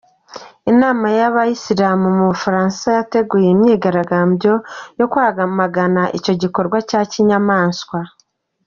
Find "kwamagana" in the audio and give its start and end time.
5.11-6.01